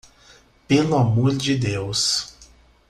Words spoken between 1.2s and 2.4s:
de Deus